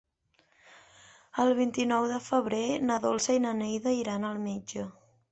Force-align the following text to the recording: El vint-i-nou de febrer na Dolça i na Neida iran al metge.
El 1.43 1.51
vint-i-nou 1.59 2.07
de 2.11 2.17
febrer 2.27 2.61
na 2.91 2.97
Dolça 3.03 3.35
i 3.35 3.41
na 3.43 3.51
Neida 3.59 3.93
iran 3.99 4.25
al 4.31 4.41
metge. 4.47 4.87